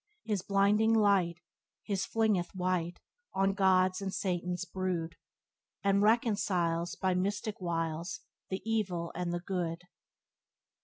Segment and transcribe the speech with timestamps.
[0.25, 1.37] His blinding light
[1.83, 2.99] He flingeth white
[3.35, 5.15] On God's and Satan's brood,
[5.83, 9.83] And reconciles By mystic wiles The evil and the good."